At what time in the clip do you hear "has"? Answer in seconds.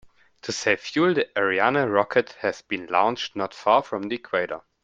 2.39-2.63